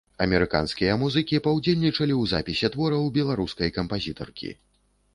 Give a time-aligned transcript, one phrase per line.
[0.25, 4.57] Амерыканскія музыкі паўдзельнічалі ў запісе твораў беларускай кампазітаркі.